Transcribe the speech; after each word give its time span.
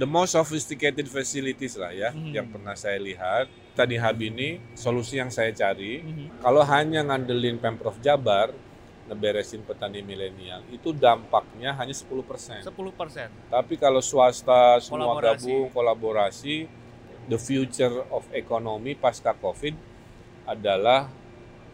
the 0.00 0.08
most 0.08 0.32
sophisticated 0.32 1.04
facilities 1.06 1.76
lah 1.76 1.92
ya 1.92 2.08
Hmm. 2.08 2.32
yang 2.32 2.48
pernah 2.48 2.72
saya 2.74 2.96
lihat. 2.96 3.46
Tadi 3.70 3.94
Hub 3.94 4.18
ini 4.18 4.56
solusi 4.74 5.16
yang 5.16 5.28
saya 5.28 5.52
cari 5.52 6.00
Mhm. 6.00 6.40
kalau 6.40 6.64
hanya 6.64 7.04
ngandelin 7.04 7.56
Pemprov 7.56 8.00
Jabar 8.00 8.50
ngeberesin 9.06 9.60
petani 9.60 10.00
milenial 10.00 10.62
itu 10.68 10.90
dampaknya 10.90 11.74
hanya 11.74 11.92
10%. 11.92 12.62
10%. 12.62 13.28
Tapi 13.46 13.74
kalau 13.74 14.00
swasta 14.00 14.78
semua 14.78 15.12
Kolaborasi. 15.12 15.44
gabung 15.44 15.64
kolaborasi 15.68 16.56
the 17.26 17.36
future 17.36 18.06
of 18.08 18.24
economy 18.32 18.94
pasca 18.94 19.34
Covid 19.34 19.76
adalah 20.44 21.10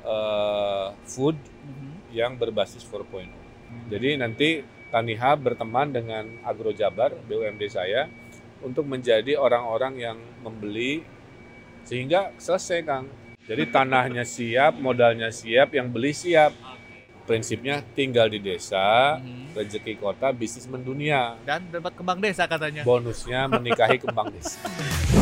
eh, 0.03 0.89
food 1.05 1.35
Mhm. 1.35 2.15
yang 2.15 2.33
berbasis 2.35 2.81
4.0. 2.81 3.27
Jadi 3.91 4.15
nanti 4.15 4.63
Tani 4.97 5.13
Hub 5.13 5.45
berteman 5.45 5.93
dengan 5.93 6.25
Agro 6.41 6.73
Jabar 6.73 7.13
BUMD 7.29 7.69
saya 7.69 8.09
untuk 8.65 8.89
menjadi 8.89 9.37
orang-orang 9.37 10.01
yang 10.01 10.17
membeli 10.41 11.05
sehingga 11.85 12.33
selesai 12.41 12.81
Kang. 12.81 13.05
Jadi 13.45 13.69
tanahnya 13.69 14.25
siap, 14.25 14.81
modalnya 14.81 15.29
siap, 15.29 15.77
yang 15.77 15.93
beli 15.93 16.17
siap. 16.17 16.57
Prinsipnya 17.29 17.85
tinggal 17.93 18.33
di 18.33 18.41
desa, 18.41 19.21
Mhm. 19.21 19.53
rezeki 19.53 20.01
kota, 20.01 20.33
bisnis 20.33 20.65
mendunia. 20.65 21.37
Dan 21.45 21.69
dapat 21.69 21.93
kembang 21.93 22.17
desa 22.17 22.49
katanya. 22.49 22.81
Bonusnya 22.81 23.53
menikahi 23.53 24.01
kembang 24.01 24.33
desa. 24.33 24.65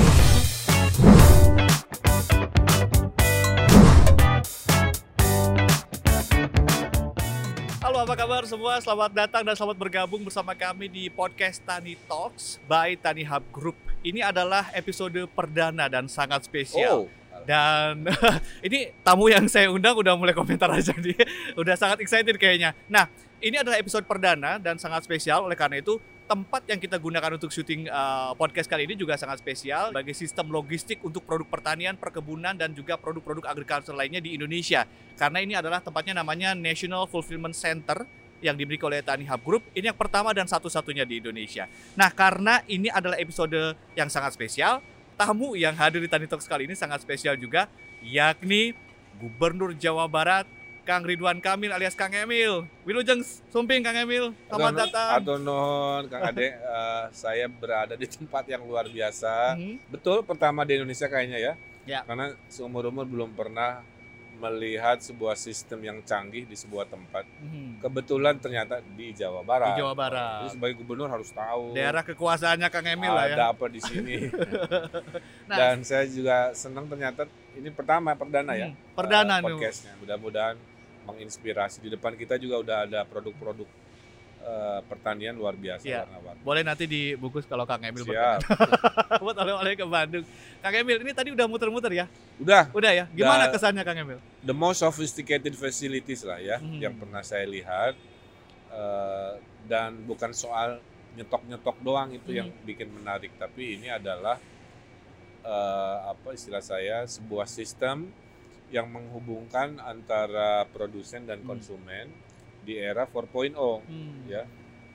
kabar 8.25 8.49
semua, 8.49 8.81
selamat 8.81 9.13
datang 9.13 9.45
dan 9.45 9.53
selamat 9.53 9.77
bergabung 9.77 10.25
bersama 10.25 10.57
kami 10.57 10.89
di 10.89 11.13
podcast 11.13 11.61
Tani 11.61 11.93
Talks 12.09 12.57
by 12.65 12.97
Tani 12.97 13.21
Hub 13.21 13.45
Group. 13.53 13.77
Ini 14.01 14.25
adalah 14.25 14.73
episode 14.73 15.29
perdana 15.37 15.93
dan 15.93 16.09
sangat 16.09 16.41
spesial. 16.49 17.05
Oh, 17.05 17.24
Dan 17.45 18.09
ini 18.67 18.91
tamu 19.05 19.29
yang 19.29 19.47
saya 19.47 19.69
undang 19.69 19.95
udah 19.97 20.17
mulai 20.17 20.33
komentar 20.33 20.69
aja 20.73 20.93
nih. 20.97 21.17
Udah 21.61 21.77
sangat 21.77 22.01
excited 22.01 22.37
kayaknya. 22.41 22.73
Nah, 22.89 23.07
ini 23.45 23.61
adalah 23.61 23.77
episode 23.77 24.09
perdana 24.09 24.57
dan 24.57 24.81
sangat 24.81 25.05
spesial. 25.05 25.45
Oleh 25.45 25.55
karena 25.55 25.79
itu, 25.79 26.01
tempat 26.25 26.65
yang 26.65 26.81
kita 26.81 26.97
gunakan 26.97 27.37
untuk 27.37 27.53
syuting 27.53 27.85
uh, 27.93 28.33
podcast 28.33 28.65
kali 28.65 28.89
ini 28.89 28.97
juga 28.97 29.21
sangat 29.21 29.45
spesial 29.45 29.93
sebagai 29.93 30.17
sistem 30.17 30.49
logistik 30.49 31.05
untuk 31.05 31.21
produk 31.29 31.45
pertanian, 31.45 32.01
perkebunan, 32.01 32.57
dan 32.57 32.73
juga 32.73 32.97
produk-produk 32.97 33.45
agriculture 33.45 33.93
lainnya 33.93 34.25
di 34.25 34.33
Indonesia. 34.33 34.89
Karena 35.21 35.45
ini 35.45 35.53
adalah 35.53 35.85
tempatnya 35.85 36.17
namanya 36.25 36.57
National 36.57 37.05
Fulfillment 37.05 37.53
Center 37.53 38.09
yang 38.41 38.57
dimiliki 38.57 38.85
oleh 38.85 39.01
Tani 39.05 39.25
Hub 39.29 39.41
Group. 39.45 39.63
Ini 39.73 39.93
yang 39.93 39.99
pertama 39.99 40.33
dan 40.33 40.45
satu-satunya 40.45 41.05
di 41.09 41.21
Indonesia. 41.21 41.69
Nah, 41.97 42.13
karena 42.13 42.61
ini 42.69 42.93
adalah 42.93 43.17
episode 43.17 43.77
yang 43.97 44.09
sangat 44.13 44.37
spesial, 44.37 44.85
tamu 45.15 45.55
yang 45.55 45.75
hadir 45.75 46.03
di 46.03 46.11
Tani 46.11 46.27
Talks 46.27 46.47
kali 46.47 46.67
ini 46.67 46.75
sangat 46.75 47.03
spesial 47.03 47.39
juga, 47.39 47.71
yakni 48.03 48.75
Gubernur 49.19 49.73
Jawa 49.79 50.11
Barat, 50.11 50.45
Kang 50.85 51.07
Ridwan 51.07 51.41
Kamil 51.41 51.73
alias 51.73 51.97
Kang 51.97 52.13
Emil. 52.13 52.69
Wilujeng 52.85 53.25
Sumping 53.49 53.81
Kang 53.81 53.97
Emil, 53.97 54.37
selamat 54.51 54.85
datang. 54.85 55.11
Atau 55.23 55.37
non, 55.41 56.05
Kang 56.13 56.23
Ade, 56.31 56.53
eh, 56.53 57.05
saya 57.15 57.49
berada 57.49 57.97
di 57.97 58.05
tempat 58.05 58.45
yang 58.51 58.67
luar 58.67 58.85
biasa. 58.91 59.57
Mhm. 59.57 59.89
Betul, 59.89 60.21
pertama 60.27 60.67
di 60.67 60.77
Indonesia 60.77 61.09
kayaknya 61.09 61.39
ya. 61.41 61.55
Ya. 61.85 62.01
Karena 62.05 62.33
seumur-umur 62.49 63.09
belum 63.09 63.33
pernah 63.33 63.85
melihat 64.45 65.01
sebuah 65.01 65.33
sistem 65.35 65.81
yang 65.81 65.99
canggih 66.05 66.45
di 66.45 66.53
sebuah 66.53 66.85
tempat. 66.87 67.25
Mhm. 67.41 67.81
Kebetulan 67.81 68.37
ternyata 68.37 68.85
di 68.85 69.13
Jawa 69.13 69.41
Barat. 69.41 69.73
Di 69.73 69.81
Jawa 69.81 69.95
Barat. 69.97 70.41
Jadi 70.45 70.61
sebagai 70.61 70.77
gubernur 70.85 71.09
harus 71.09 71.33
tahu 71.33 71.73
Daerah 71.73 72.05
kekuasaannya 72.05 72.69
Kang 72.69 72.85
Emil 72.85 73.13
lah 73.13 73.25
ya. 73.29 73.37
ada 73.37 73.47
apa 73.57 73.67
di 73.69 73.81
sini. 73.81 74.17
Nah, 75.45 75.57
Dan 75.61 75.85
saya 75.85 76.09
juga 76.09 76.57
senang 76.57 76.89
ternyata 76.89 77.29
ini 77.53 77.69
pertama 77.69 78.17
perdana 78.17 78.57
ya. 78.57 78.73
hmm, 78.73 78.97
perdana 78.97 79.37
eh, 79.37 79.41
nih. 79.41 79.47
podcastnya. 79.53 79.93
Mudah-mudahan 80.01 80.57
menginspirasi. 81.05 81.85
Di 81.85 81.91
depan 81.93 82.17
kita 82.17 82.41
juga 82.41 82.65
udah 82.65 82.79
ada 82.89 83.01
produk-produk 83.05 83.69
eh, 84.45 84.81
pertanian 84.85 85.33
luar 85.33 85.55
biasa 85.55 85.83
Iya. 85.83 86.05
warna-warni. 86.05 86.41
Boleh 86.41 86.63
nanti 86.63 86.85
dibungkus 86.85 87.45
kalau 87.45 87.65
Kang 87.65 87.81
Emil 87.81 88.05
Siap. 88.05 88.45
buat 89.19 89.33
oleh-oleh 89.35 89.73
ke 89.73 89.85
Bandung. 89.85 90.25
Kang 90.61 90.75
Emil, 90.75 91.01
ini 91.01 91.11
tadi 91.11 91.29
udah 91.31 91.47
muter-muter 91.47 91.89
ya? 91.91 92.05
Udah 92.37 92.69
Udah 92.71 92.93
ya? 92.93 93.05
Gimana 93.11 93.47
Udah. 93.47 93.53
kesannya 93.53 93.81
Kang 93.81 93.97
Emil? 93.97 94.21
the 94.41 94.53
most 94.53 94.79
sophisticated 94.79 95.55
facilities 95.55 96.21
lah 96.23 96.37
ya 96.37 96.57
Hmm. 96.57 96.77
yang 96.79 96.93
pernah 96.95 97.21
saya 97.21 97.45
lihat 97.45 97.97
Eh, 98.67 99.35
dan 99.65 100.03
bukan 100.03 100.35
soal 100.35 100.83
nyetok-nyetok 101.15 101.79
doang 101.79 102.11
itu 102.11 102.27
Hmm. 102.27 102.37
yang 102.37 102.49
bikin 102.61 102.91
menarik 102.91 103.31
tapi 103.37 103.79
ini 103.79 103.87
adalah 103.89 104.35
eh, 105.43 105.97
apa 106.07 106.33
istilah 106.33 106.59
saya 106.59 107.05
sebuah 107.07 107.47
sistem 107.47 108.11
yang 108.69 108.89
menghubungkan 108.89 109.79
antara 109.79 110.65
produsen 110.67 111.23
dan 111.23 111.39
Hmm. 111.39 111.55
Di 112.65 112.75
era 112.75 113.05
4.0 113.05 113.85
Hmm. 113.85 114.25
ya 114.27 114.45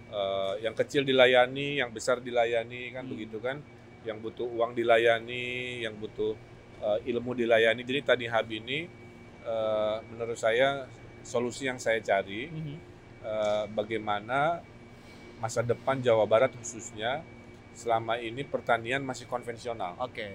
Eh, 0.10 0.66
yang 0.66 0.74
kecil 0.74 1.06
dilayani 1.06 1.78
yang 1.78 1.94
besar 1.94 2.18
dilayani 2.18 2.90
kan 2.90 3.06
Hmm. 3.06 3.14
begitu 3.14 3.38
kan 3.38 3.62
yang 4.02 4.18
butuh 4.18 4.42
uang 4.42 4.74
dilayani 4.74 5.86
yang 5.86 5.94
butuh 5.94 6.34
eh, 6.82 7.14
ilmu 7.14 7.38
dilayani 7.38 7.86
jadi 7.86 8.02
tadi 8.02 8.26
hub 8.26 8.50
ini 8.50 8.90
eh, 9.46 9.98
menurut 10.10 10.34
saya 10.34 10.90
solusi 11.22 11.70
yang 11.70 11.78
saya 11.78 12.02
cari 12.02 12.50
Mhm. 12.50 12.76
eh, 13.22 13.66
bagaimana 13.70 14.66
masa 15.38 15.62
depan 15.62 16.02
Jawa 16.02 16.26
Barat 16.26 16.58
khususnya 16.58 17.22
selama 17.78 18.18
ini 18.18 18.42
pertanian 18.42 19.06
masih 19.06 19.30
konvensional 19.30 19.94
Oke. 20.02 20.26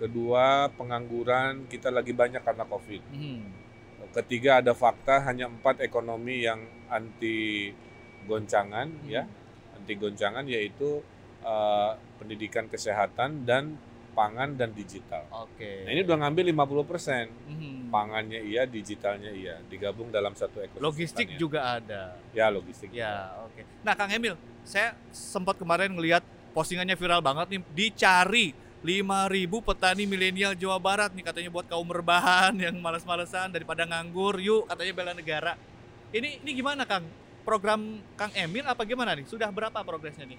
kedua 0.00 0.72
pengangguran 0.72 1.68
kita 1.68 1.92
lagi 1.92 2.16
banyak 2.16 2.40
karena 2.40 2.64
covid 2.64 3.04
Mhm. 3.12 3.44
Ketiga 4.14 4.58
ada 4.64 4.72
fakta 4.72 5.20
hanya 5.24 5.46
empat 5.46 5.84
ekonomi 5.84 6.42
yang 6.44 6.60
anti 6.88 7.70
goncangan 8.24 8.88
Hmm. 8.88 9.08
ya 9.08 9.22
anti 9.76 9.92
goncangan 9.96 10.44
yaitu 10.48 11.00
eh, 11.38 11.92
pendidikan 12.18 12.66
kesehatan 12.66 13.46
dan 13.46 13.78
pangan 14.18 14.58
dan 14.58 14.74
digital. 14.74 15.22
Oke. 15.30 15.86
Nah, 15.86 15.94
ini 15.94 16.02
udah 16.02 16.26
ngambil 16.26 16.50
50%. 16.50 17.30
Mhm. 17.46 17.86
Pangannya 17.94 18.42
iya, 18.42 18.66
digitalnya 18.66 19.30
iya, 19.30 19.62
digabung 19.70 20.10
dalam 20.10 20.34
satu 20.34 20.58
ekosistem. 20.58 20.82
Logistik 20.82 21.28
juga 21.38 21.78
ada. 21.78 22.18
Ya, 22.34 22.50
logistik. 22.50 22.90
Ya, 22.90 23.30
oke. 23.46 23.62
Nah, 23.86 23.94
Kang 23.94 24.10
Emil, 24.10 24.34
saya 24.66 24.98
sempat 25.14 25.54
kemarin 25.54 25.94
ngelihat 25.94 26.26
postingannya 26.50 26.98
viral 26.98 27.22
banget 27.22 27.46
nih, 27.54 27.60
dicari 27.70 28.50
5.000 28.78 29.50
petani 29.66 30.06
milenial 30.06 30.54
Jawa 30.54 30.78
Barat 30.78 31.10
nih 31.10 31.26
katanya 31.26 31.50
buat 31.50 31.66
kaum 31.66 31.90
rebahan 31.90 32.54
yang 32.54 32.78
males-malesan 32.78 33.50
daripada 33.50 33.82
nganggur, 33.82 34.38
yuk 34.38 34.70
katanya 34.70 34.92
bela 34.94 35.12
negara. 35.14 35.52
Ini 36.14 36.46
ini 36.46 36.50
gimana 36.54 36.86
Kang? 36.86 37.02
Program 37.42 37.98
Kang 38.14 38.30
Emil 38.38 38.62
apa 38.62 38.86
gimana 38.86 39.18
nih? 39.18 39.26
Sudah 39.26 39.50
berapa 39.50 39.82
progresnya 39.82 40.30
nih? 40.30 40.38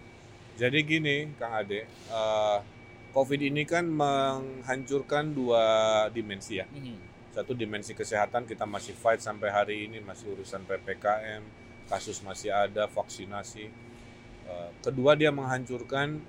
Jadi 0.56 0.80
gini, 0.88 1.32
Kang 1.36 1.52
Ade, 1.52 1.84
eh, 1.88 2.58
COVID 3.12 3.40
ini 3.44 3.68
kan 3.68 3.84
menghancurkan 3.88 5.36
dua 5.36 5.64
dimensi 6.14 6.64
ya. 6.64 6.68
Satu 7.36 7.52
dimensi 7.52 7.92
kesehatan 7.92 8.48
kita 8.48 8.64
masih 8.64 8.96
fight 8.96 9.20
sampai 9.20 9.52
hari 9.52 9.76
ini 9.88 10.00
masih 10.00 10.32
urusan 10.36 10.64
ppkm, 10.64 11.44
kasus 11.92 12.24
masih 12.24 12.56
ada, 12.56 12.88
vaksinasi. 12.88 13.68
Eh, 14.48 14.70
Kedua 14.80 15.20
dia 15.20 15.30
menghancurkan 15.30 16.24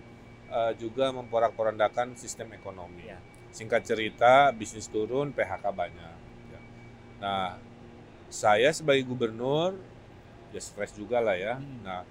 eh, 0.51 0.73
juga 0.77 1.15
memporak-porandakan 1.15 2.19
sistem 2.19 2.53
ekonomi. 2.55 3.07
Ya. 3.07 3.19
Singkat 3.51 3.83
cerita, 3.83 4.51
bisnis 4.55 4.87
turun, 4.87 5.31
PHK 5.35 5.65
banyak. 5.71 6.17
Ya. 6.51 6.61
Nah, 7.19 7.59
saya 8.31 8.71
sebagai 8.71 9.03
gubernur 9.07 9.75
ya 10.51 10.61
stres 10.63 10.95
juga 10.95 11.19
lah 11.23 11.35
ya. 11.39 11.59
Hmm. 11.59 11.83
Nah, 11.83 12.03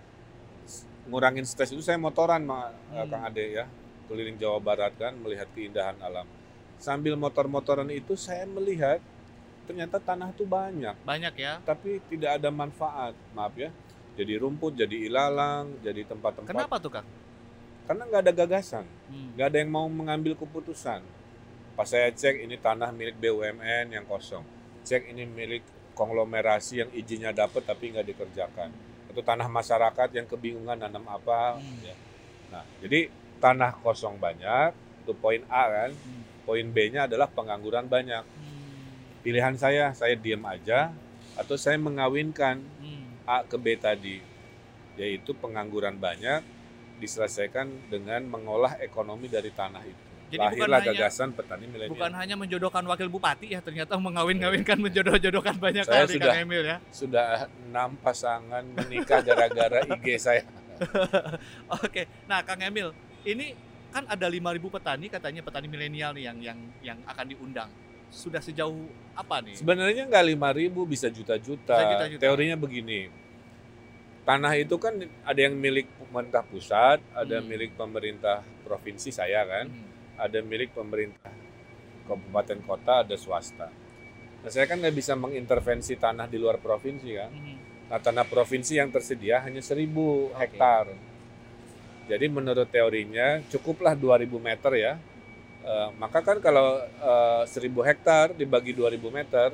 ngurangin 1.09 1.43
stres 1.47 1.71
itu 1.71 1.81
saya 1.83 1.99
motoran, 1.99 2.43
Ma- 2.43 2.71
eh, 2.91 3.03
Hmm. 3.03 3.09
Kang 3.11 3.23
Ade 3.27 3.45
ya, 3.55 3.65
keliling 4.07 4.37
Jawa 4.39 4.59
Barat 4.59 4.93
kan 4.95 5.15
melihat 5.15 5.47
keindahan 5.55 5.95
alam. 5.99 6.27
Sambil 6.79 7.19
motor-motoran 7.19 7.87
itu 7.91 8.15
saya 8.15 8.47
melihat 8.47 9.03
ternyata 9.67 9.99
tanah 10.01 10.31
itu 10.33 10.47
banyak, 10.49 10.95
Banyak 11.05 11.33
ya. 11.37 11.61
tapi 11.61 12.01
tidak 12.09 12.41
ada 12.41 12.49
manfaat, 12.49 13.13
maaf 13.35 13.53
ya. 13.53 13.69
Jadi 14.17 14.35
rumput, 14.35 14.75
jadi 14.75 15.07
ilalang, 15.07 15.69
jadi 15.79 16.03
tempat-tempat. 16.03 16.49
Kenapa 16.49 16.75
tuh 16.81 16.91
Kang? 16.91 17.07
Karena 17.89 18.05
nggak 18.05 18.21
ada 18.21 18.33
gagasan, 18.37 18.85
Hmm. 19.09 19.33
nggak 19.33 19.47
ada 19.49 19.57
yang 19.65 19.71
mau 19.73 19.89
mengambil 19.89 20.37
keputusan. 20.37 21.01
Pas 21.73 21.89
saya 21.89 22.13
cek 22.13 22.45
ini 22.45 22.53
tanah 22.53 22.93
milik 22.93 23.17
BUMN 23.17 23.97
yang 23.97 24.05
kosong, 24.05 24.45
cek 24.85 25.09
ini 25.09 25.25
milik 25.25 25.65
konglomerasi 25.97 26.85
yang 26.85 26.89
izinnya 26.93 27.33
dapat 27.33 27.65
tapi 27.65 27.89
nggak 27.89 28.05
dikerjakan. 28.13 28.69
Itu 29.09 29.25
tanah 29.25 29.49
masyarakat 29.49 30.13
yang 30.13 30.29
kebingungan 30.29 30.77
nanam 30.77 31.01
apa. 31.09 31.57
Hmm. 31.57 31.81
ya. 31.81 31.97
Nah, 32.53 32.61
jadi 32.77 33.09
tanah 33.41 33.73
kosong 33.81 34.21
banyak, 34.21 34.69
itu 35.01 35.17
poin 35.17 35.41
A 35.49 35.65
kan. 35.65 35.91
Hmm. 35.97 36.21
Poin 36.45 36.65
B-nya 36.69 37.09
adalah 37.09 37.25
pengangguran 37.25 37.89
banyak. 37.89 38.21
Hmm. 38.21 39.25
Pilihan 39.25 39.57
saya, 39.57 39.97
saya 39.97 40.13
diam 40.13 40.45
aja 40.45 40.93
atau 41.33 41.57
saya 41.57 41.81
mengawinkan 41.81 42.61
Hmm. 42.77 43.17
A 43.25 43.41
ke 43.41 43.57
B 43.57 43.73
tadi, 43.81 44.21
yaitu 44.93 45.33
pengangguran 45.33 45.97
banyak, 45.97 46.45
diselesaikan 46.99 47.89
dengan 47.89 48.21
mengolah 48.23 48.77
ekonomi 48.77 49.25
dari 49.25 49.49
tanah 49.49 49.81
itu. 49.81 50.03
Jadi 50.29 50.37
bukan 50.37 50.53
Lahirlah 50.69 50.79
hanya- 50.85 50.93
gagasan 50.93 51.29
petani 51.33 51.65
milenial. 51.65 51.89
Bukan 51.89 52.11
hanya 52.13 52.35
menjodohkan 52.37 52.83
wakil 52.85 53.09
bupati 53.09 53.49
ya, 53.49 53.65
ternyata 53.65 53.97
mengawin-ngawinkan 53.97 54.77
menjodoh-jodohkan 54.77 55.57
banyak 55.57 55.81
Saya 55.81 56.05
kali 56.05 56.21
sudah- 56.21 56.29
Kang 56.29 56.43
Emil 56.45 56.63
ya. 56.63 56.77
Sudah 56.93 57.27
enam 57.65 57.89
pasangan 57.97 58.61
menikah 58.61 59.25
gara-gara 59.25 59.81
IG 59.89 60.05
saya. 60.21 60.45
Oke. 61.81 62.05
Nah, 62.29 62.45
Kang 62.45 62.61
Emil, 62.61 62.93
ini 63.25 63.57
kan 63.89 64.05
ada 64.05 64.29
5.000 64.29 64.69
petani 64.69 65.09
katanya 65.09 65.41
petani 65.41 65.65
milenial 65.65 66.13
nih 66.13 66.29
yang 66.29 66.37
yang 66.39 66.59
yang 66.85 66.97
akan 67.09 67.25
diundang. 67.25 67.69
Sudah 68.09 68.37
sejauh 68.37 68.85
apa 69.13 69.41
nih? 69.41 69.57
Sebenarnya 69.57 70.05
nggak 70.05 70.25
lima 70.29 70.49
ribu 70.49 70.85
bisa 70.85 71.09
juta-juta. 71.09 71.73
Bisa 71.73 71.89
juta-juta. 71.89 72.21
Teorinya 72.21 72.53
begini, 72.53 73.09
tanah 74.29 74.53
itu 74.61 74.77
kan 74.77 74.93
ada 75.25 75.41
yang 75.41 75.57
milik 75.57 75.89
pemerintah 75.97 76.45
pusat, 76.45 77.01
ada 77.17 77.41
Hmm. 77.41 77.49
milik 77.49 77.73
pemerintah 77.73 78.45
provinsi 78.61 79.09
saya 79.09 79.41
kan, 79.41 79.65
Hmm. 79.65 79.89
ada 80.21 80.37
milik 80.45 80.69
pemerintah 80.77 81.33
kabupaten 82.05 82.61
kota, 82.61 83.01
ada 83.01 83.17
swasta. 83.17 83.73
Nah 84.45 84.49
saya 84.53 84.69
kan 84.69 84.77
nggak 84.77 84.93
bisa 84.93 85.17
mengintervensi 85.17 85.97
tanah 85.97 86.29
di 86.29 86.37
luar 86.37 86.61
provinsi 86.61 87.09
kan. 87.17 87.31
Hmm. 87.33 87.57
Nah 87.89 87.97
tanah 87.97 88.29
provinsi 88.29 88.77
yang 88.77 88.93
tersedia 88.93 89.41
hanya 89.41 89.65
1000 89.65 90.29
Oke. 90.29 90.37
hektar. 90.45 90.85
Jadi 92.05 92.25
menurut 92.29 92.69
teorinya 92.69 93.41
cukuplah 93.49 93.97
2000 93.97 94.37
meter 94.37 94.73
ya. 94.77 94.93
Eh, 95.65 95.89
maka 95.97 96.21
kan 96.21 96.37
kalau 96.37 96.77
eh, 96.85 97.43
1000 97.49 97.81
hektar 97.81 98.37
dibagi 98.37 98.77
2000 98.77 99.09
meter 99.09 99.49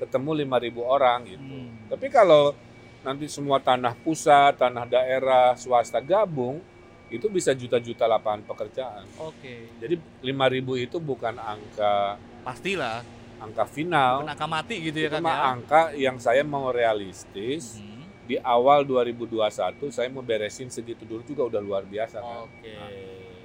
ketemu 0.00 0.44
5000 0.44 0.80
orang 0.80 1.28
gitu. 1.28 1.44
Hmm. 1.44 1.68
Tapi 1.92 2.08
kalau 2.08 2.56
nanti 3.04 3.28
semua 3.28 3.60
tanah 3.60 3.92
pusat, 3.94 4.56
tanah 4.56 4.84
daerah, 4.84 5.52
swasta 5.54 6.00
gabung 6.00 6.58
itu 7.06 7.28
bisa 7.28 7.52
juta-juta 7.52 8.08
lapangan 8.08 8.42
pekerjaan. 8.42 9.04
Oke. 9.20 9.68
Jadi 9.78 9.94
5000 10.24 10.32
itu 10.80 10.96
bukan 10.98 11.36
angka 11.36 12.16
Pastilah. 12.42 13.04
angka 13.38 13.68
final, 13.68 14.24
Angka 14.24 14.48
mati 14.48 14.80
gitu 14.82 14.98
ya 14.98 15.12
kan 15.12 15.20
ya. 15.20 15.36
angka 15.46 15.82
yang 15.94 16.16
saya 16.16 16.40
mau 16.42 16.72
realistis. 16.72 17.76
Hmm. 17.78 17.92
Di 18.24 18.40
awal 18.40 18.88
2021 18.88 19.52
saya 19.92 20.08
mau 20.08 20.24
beresin 20.24 20.72
segitu 20.72 21.04
dulu 21.04 21.20
juga 21.22 21.44
udah 21.44 21.60
luar 21.60 21.84
biasa 21.84 22.18
kan. 22.18 22.48
Oke. 22.48 22.72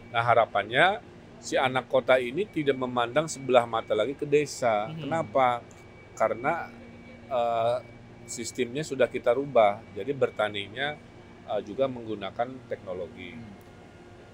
Nah 0.09 0.23
harapannya 0.23 1.03
si 1.38 1.59
anak 1.59 1.88
kota 1.88 2.15
ini 2.15 2.47
tidak 2.47 2.75
memandang 2.75 3.27
sebelah 3.27 3.67
mata 3.67 3.91
lagi 3.91 4.15
ke 4.15 4.23
desa. 4.23 4.88
Mhm. 4.88 5.03
Kenapa? 5.03 5.59
Karena 6.15 6.71
eh, 7.27 7.75
sistemnya 8.29 8.85
sudah 8.85 9.09
kita 9.09 9.33
rubah. 9.33 9.81
Jadi 9.97 10.13
bertaninya 10.13 10.95
eh, 11.49 11.61
juga 11.65 11.89
menggunakan 11.89 12.47
teknologi. 12.69 13.33
Hmm. 13.35 13.57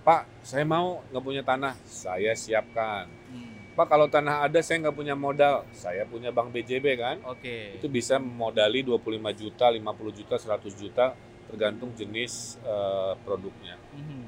Pak, 0.05 0.45
saya 0.45 0.61
mau 0.67 1.01
nggak 1.09 1.23
punya 1.25 1.41
tanah, 1.41 1.73
saya 1.81 2.37
siapkan. 2.37 3.09
Hmm. 3.33 3.73
Pak, 3.73 3.87
kalau 3.89 4.05
tanah 4.05 4.45
ada 4.45 4.61
saya 4.61 4.85
nggak 4.85 4.95
punya 4.95 5.17
modal, 5.17 5.65
saya 5.73 6.05
punya 6.05 6.29
bank 6.29 6.53
BJB 6.53 6.85
kan. 6.95 7.17
Oke. 7.25 7.81
Itu 7.81 7.89
bisa 7.89 8.21
memodali 8.21 8.85
25 8.85 9.33
juta, 9.33 9.65
50 9.67 10.13
juta, 10.13 10.35
100 10.37 10.75
juta 10.77 11.05
tergantung 11.49 11.89
jenis 11.95 12.59
eh, 12.61 13.13
produknya. 13.23 13.79
Hmm. 13.95 14.27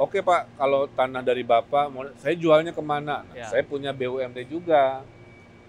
Oke 0.00 0.24
Pak, 0.24 0.56
kalau 0.56 0.88
tanah 0.88 1.20
dari 1.22 1.44
Bapak, 1.44 1.92
saya 2.18 2.34
jualnya 2.34 2.72
ke 2.72 2.82
mana? 2.82 3.22
Nah, 3.22 3.36
Ya. 3.36 3.46
Saya 3.46 3.62
punya 3.62 3.92
BUMD 3.92 4.48
juga 4.48 5.04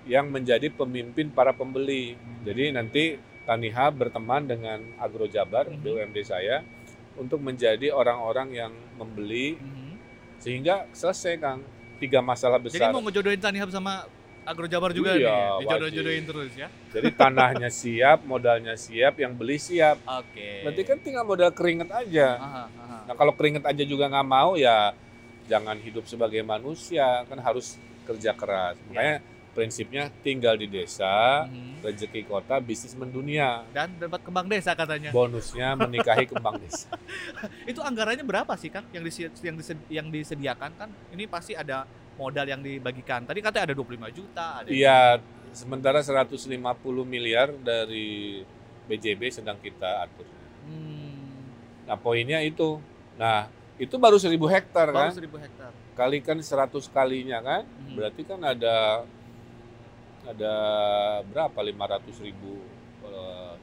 yang 0.07 0.31
menjadi 0.31 0.67
pemimpin 0.71 1.31
para 1.31 1.51
pembeli. 1.55 2.15
Jadi 2.43 2.71
nanti 2.75 3.03
Taniha 3.43 3.85
berteman 3.89 4.43
dengan 4.43 4.79
Agro 4.95 5.27
Jabar, 5.27 5.67
Mhm. 5.67 5.79
BUMD 5.79 6.17
saya, 6.23 6.63
untuk 7.13 7.39
menjadi 7.39 7.91
orang-orang 7.91 8.49
yang 8.51 8.71
membeli 8.95 9.55
Hmm. 9.55 9.99
sehingga 10.37 10.87
selesai 10.91 11.37
Kang 11.37 11.61
tiga 11.97 12.19
masalah 12.19 12.57
Jadi 12.57 12.79
besar. 12.79 12.89
mau 12.89 12.99
ngejodohin 12.99 13.37
Tanihab 13.37 13.69
sama 13.69 14.03
Agro 14.43 14.67
Jabar 14.67 14.91
juga 14.91 15.15
Iya, 15.15 15.23
nih, 15.23 15.31
wajib. 15.31 15.63
dijodoh-jodohin 15.63 16.25
terus 16.25 16.51
ya. 16.53 16.67
Jadi 16.89 17.09
tanahnya 17.13 17.69
siap, 17.71 18.27
modalnya 18.27 18.75
siap, 18.75 19.15
yang 19.15 19.31
beli 19.33 19.55
siap. 19.55 20.03
Oke. 20.03 20.67
Berarti 20.67 20.81
kan 20.83 20.97
tinggal 20.99 21.23
modal 21.23 21.51
keringet 21.51 21.87
aja. 21.87 22.27
Aha, 22.35 22.63
aha. 22.67 22.97
Nah 23.07 23.15
kalau 23.15 23.31
keringet 23.31 23.63
aja 23.63 23.83
juga 23.83 24.07
nggak 24.07 24.27
mau 24.27 24.55
ya 24.55 24.91
jangan 25.43 25.75
hidup 25.77 26.03
sebagai 26.05 26.39
manusia 26.41 27.23
kan 27.23 27.39
harus 27.39 27.79
kerja 28.03 28.31
keras. 28.31 28.75
Ya. 28.75 28.83
Makanya 28.89 29.15
prinsipnya 29.53 30.09
tinggal 30.19 30.53
di 30.53 30.65
desa, 30.65 31.45
Mhm. 31.45 31.81
rezeki 31.81 32.21
kota, 32.23 32.57
bisnis 32.57 32.93
mendunia. 32.93 33.61
Dan 33.69 33.95
dapat 33.95 34.19
kembang 34.19 34.45
desa 34.45 34.73
katanya. 34.73 35.09
Bonusnya 35.09 35.73
menikahi 35.75 36.25
kembang 36.25 36.57
desa. 36.63 36.89
Itu 37.63 37.79
anggarannya 37.79 38.21
berapa 38.21 38.49
sih 38.53 38.67
Kang 38.67 38.89
yang 38.89 39.01
disi- 39.01 39.29
yang, 39.39 39.55
dised- 39.55 39.87
yang 39.87 40.07
disediakan 40.07 40.73
kan? 40.73 40.89
Ini 41.09 41.25
pasti 41.25 41.53
ada 41.53 41.85
modal 42.13 42.45
yang 42.45 42.59
dibagikan. 42.59 43.23
Tadi 43.23 43.39
katanya 43.39 43.69
ada 43.69 43.75
25 43.75 44.09
juta, 44.09 44.45
ada 44.59 44.67
Iya, 44.67 45.21
sementara 45.49 46.01
150 46.01 46.49
miliar 47.03 47.53
dari 47.53 48.41
BJB 48.83 49.29
sedang 49.31 49.57
kita 49.57 50.03
atur. 50.03 50.25
Hmm, 50.63 51.53
Nah 51.83 51.95
poinnya 51.95 52.39
itu. 52.39 52.81
Nah 53.13 53.45
itu 53.75 53.97
baru 53.97 54.15
1000 54.15 54.47
hektar 54.47 54.89
baru 54.89 55.09
kan? 55.09 55.11
1000 55.13 55.37
hektar. 55.37 55.71
Kalikan 55.93 56.37
100 56.37 56.87
kalinya 56.87 57.37
kan? 57.39 57.63
Mhm. 57.65 57.93
Berarti 57.93 58.21
kan 58.23 58.39
ada 58.41 59.05
ada 60.23 60.55
berapa 61.23 61.59
500 61.59 62.23
ribu 62.23 62.63
eh, 63.03 63.53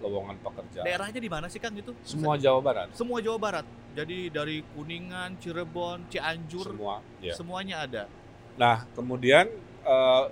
lowongan 0.00 0.36
pekerjaan. 0.40 0.84
Daerahnya 0.88 1.20
di 1.20 1.28
mana 1.28 1.46
sih 1.46 1.60
Kang 1.60 1.76
itu? 1.76 1.92
Semua 2.02 2.40
Jawa 2.40 2.60
Barat, 2.60 2.88
semua 2.96 3.20
Jawa 3.20 3.36
Barat. 3.36 3.66
Jadi 3.90 4.30
dari 4.30 4.62
Kuningan, 4.64 5.36
Cirebon, 5.36 6.06
Cianjur, 6.08 6.72
semua. 6.72 7.02
Ya. 7.20 7.34
semuanya 7.36 7.76
ada. 7.84 8.02
Nah, 8.56 8.88
kemudian 8.92 9.44
eh, 9.80 10.24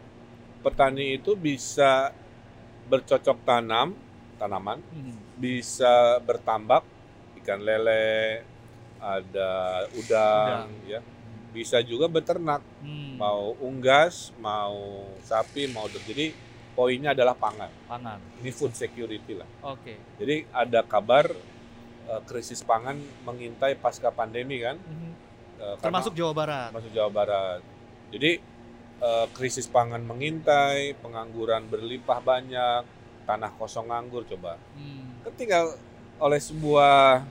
petani 0.61 1.17
itu 1.17 1.35
bisa 1.35 2.13
bercocok 2.89 3.45
tanam, 3.45 3.93
tanaman, 4.37 4.81
Mhm. 4.89 5.37
bisa 5.37 6.17
bertambak, 6.21 6.83
ikan 7.43 7.61
lele, 7.61 8.43
ada 8.99 9.51
udang, 9.95 10.67
Udang. 10.67 10.89
ya. 10.89 11.01
Bisa 11.49 11.81
juga 11.81 12.07
beternak, 12.07 12.61
Hmm, 12.79 13.17
mau 13.17 13.57
unggas, 13.59 14.31
mau 14.37 14.77
sapi, 15.21 15.67
mau. 15.67 15.89
Jadi 15.89 16.31
poinnya 16.73 17.11
adalah 17.11 17.33
pangan. 17.33 17.73
pangan. 17.85 18.19
Ini 18.39 18.51
food 18.51 18.73
security 18.73 19.35
lah. 19.35 19.49
Oke. 19.67 19.97
Jadi 20.17 20.47
ada 20.49 20.81
kabar 20.83 21.27
eh, 22.05 22.23
krisis 22.25 22.61
pangan 22.61 22.97
mengintai 23.23 23.75
pasca 23.75 24.09
pandemi 24.09 24.57
kan. 24.59 24.77
Eh, 24.77 25.13
karena- 25.59 25.77
Termasuk 25.83 26.15
Jawa 26.15 26.33
Barat. 26.33 26.69
termasuk 26.71 26.93
Jawa 26.93 27.11
Barat. 27.11 27.61
Jadi 28.09 28.41
eh, 28.99 29.27
krisis 29.31 29.67
pangan 29.67 30.01
mengintai, 30.01 30.97
pengangguran 30.97 31.65
berlimpah 31.65 32.19
banyak, 32.19 32.83
tanah 33.25 33.53
kosong 33.53 33.87
nganggur 33.87 34.25
coba. 34.27 34.57
Hmm. 34.73 35.21
Kan 35.21 35.33
tinggal 35.35 35.65
oleh 36.17 36.41
sebuah 36.41 37.23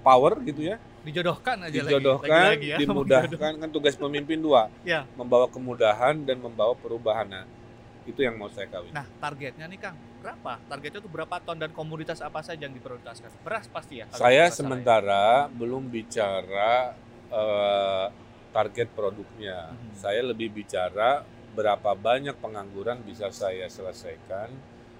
power 0.00 0.38
gitu 0.42 0.62
ya, 0.64 0.76
Dijodohkan 1.00 1.56
aja 1.64 1.72
dijodohkan, 1.72 2.28
lagi, 2.28 2.68
lagi-lagi 2.68 2.68
ya. 2.68 2.76
dimudahkan 2.76 3.52
kan 3.56 3.68
tugas 3.72 3.96
pemimpin 3.96 4.36
dua, 4.36 4.68
Ya. 4.84 5.08
membawa 5.16 5.48
kemudahan 5.48 6.28
dan 6.28 6.36
membawa 6.44 6.76
perubahan. 6.76 7.24
Nah, 7.24 7.44
itu 8.04 8.20
yang 8.20 8.36
mau 8.36 8.52
saya 8.52 8.68
kawin. 8.68 8.92
Nah, 8.92 9.08
targetnya 9.16 9.64
nih 9.64 9.80
Kang, 9.80 9.96
berapa? 10.20 10.60
Targetnya 10.68 11.00
tuh 11.00 11.12
berapa 11.12 11.36
ton 11.40 11.56
dan 11.56 11.72
komoditas 11.72 12.20
apa 12.20 12.44
saja 12.44 12.68
yang 12.68 12.76
diprioritaskan? 12.76 13.32
Beras 13.40 13.64
pasti 13.72 14.04
ya. 14.04 14.06
Saya 14.12 14.20
salah 14.20 14.32
ya. 14.36 14.44
sementara 14.52 15.24
belum 15.48 15.88
bicara 15.88 16.92
eh, 17.30 18.06
target 18.50 18.88
produknya. 18.92 19.70
Mhm. 19.72 19.94
Saya 19.96 20.20
lebih 20.26 20.50
bicara 20.52 21.22
berapa 21.54 21.94
banyak 21.94 22.36
pengangguran 22.42 23.00
bisa 23.06 23.30
saya 23.30 23.70
selesaikan 23.70 24.50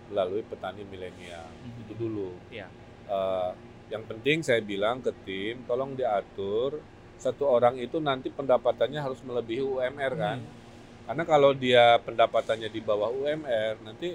melalui 0.09 0.47
petani 0.47 0.87
milenial. 0.87 1.51
Mhm. 1.61 1.81
Itu 1.85 1.93
dulu. 1.99 2.31
Iya. 2.49 2.71
Eh, 3.11 3.51
yang 3.91 4.07
penting 4.07 4.41
saya 4.41 4.63
bilang 4.63 5.03
ke 5.03 5.11
tim, 5.27 5.67
tolong 5.67 5.93
diatur 5.93 6.79
satu 7.21 7.45
orang 7.45 7.77
itu 7.77 8.01
nanti 8.01 8.33
pendapatannya 8.33 8.97
harus 8.97 9.21
melebihi 9.21 9.61
UMR 9.61 10.13
kan. 10.17 10.39
Mhm. 10.41 10.59
Karena 11.05 11.25
kalau 11.27 11.51
dia 11.53 11.99
pendapatannya 12.01 12.71
di 12.71 12.81
bawah 12.81 13.11
UMR, 13.13 13.83
nanti 13.85 14.15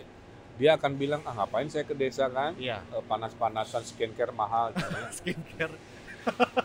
dia 0.56 0.74
akan 0.74 0.96
bilang, 0.96 1.22
ah 1.28 1.36
ngapain 1.36 1.68
saya 1.68 1.84
ke 1.84 1.92
desa 1.94 2.32
kan? 2.32 2.56
Iya. 2.56 2.80
Eh, 2.90 3.04
panas-panasan 3.06 3.84
skincare 3.84 4.32
mahal. 4.32 4.72
gitu. 4.74 4.90
Skincare. 5.14 5.76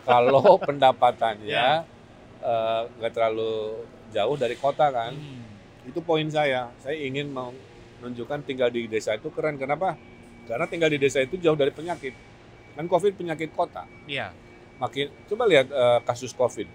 kalau 0.01 0.57
pendapatannya 0.57 1.45
Ya. 1.45 1.85
eh, 2.41 2.81
nggak 2.97 3.13
terlalu 3.13 3.85
jauh 4.09 4.33
dari 4.33 4.57
kota 4.57 4.89
kan 4.89 5.13
Hmm. 5.13 5.45
itu 5.85 6.01
poin 6.01 6.25
saya 6.25 6.73
saya 6.81 6.97
ingin 6.97 7.29
menunjukkan 7.29 8.41
tinggal 8.41 8.73
di 8.73 8.89
desa 8.89 9.13
itu 9.13 9.29
keren 9.29 9.61
kenapa 9.61 9.93
karena 10.49 10.65
tinggal 10.65 10.89
di 10.89 10.97
desa 10.97 11.21
itu 11.21 11.37
jauh 11.37 11.53
dari 11.53 11.69
penyakit 11.69 12.17
kan 12.73 12.85
covid 12.85 13.13
penyakit 13.13 13.51
kota 13.51 13.83
Iya, 14.05 14.31
makin 14.77 15.09
coba 15.25 15.43
lihat 15.45 15.67
eh, 15.67 15.99
kasus 16.01 16.31
covid 16.31 16.65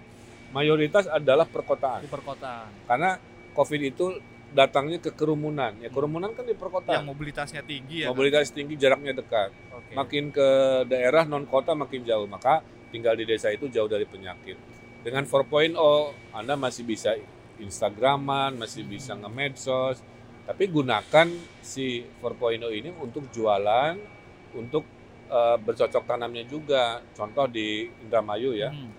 mayoritas 0.49 1.05
adalah 1.05 1.43
perkotaan 1.43 2.01
di 2.01 2.07
perkotaan. 2.07 2.67
karena 2.85 3.19
covid 3.51 3.81
itu 3.83 4.05
datangnya 4.47 4.97
ke 4.97 5.11
kerumunan 5.11 5.75
ya 5.77 5.89
kerumunan 5.89 6.31
kan 6.31 6.41
di 6.41 6.51
Yang 6.51 6.61
perkotaan 6.61 7.03
mobilitasnya 7.03 7.61
tinggi 7.61 8.01
ya. 8.01 8.05
Kang? 8.07 8.15
mobilitas 8.15 8.47
tinggi 8.49 8.75
jaraknya 8.75 9.11
dekat 9.13 9.51
Oke. 9.75 9.91
makin 9.93 10.31
ke 10.31 10.47
daerah 10.85 11.23
non 11.23 11.43
kota 11.43 11.75
makin 11.75 12.01
jauh 12.01 12.23
maka 12.25 12.63
tinggal 12.87 13.11
di 13.13 13.27
desa 13.27 13.51
itu 13.51 13.67
jauh 13.67 13.85
dari 13.85 14.07
penyakit. 14.07 14.55
Dengan 15.03 15.27
4.0 15.27 15.75
Anda 16.31 16.55
masih 16.55 16.83
bisa 16.83 17.11
Instagraman, 17.61 18.55
masih 18.55 18.87
bisa 18.87 19.11
nge-medsos, 19.13 19.99
tapi 20.43 20.67
gunakan 20.67 21.27
si 21.59 22.07
4.0 22.17 22.63
ini 22.71 22.89
untuk 22.95 23.27
jualan, 23.27 23.99
untuk 24.53 24.87
uh, 25.29 25.57
bercocok 25.59 26.03
tanamnya 26.03 26.43
juga. 26.47 27.03
Contoh 27.13 27.47
di 27.47 27.87
Indramayu 28.03 28.55
ya. 28.55 28.71
Hmm. 28.71 28.91